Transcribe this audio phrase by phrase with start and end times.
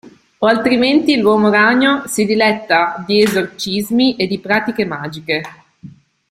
[0.39, 5.41] O altrimenti l'uomo ragno si diletta di esorcismi e di pratiche magiche.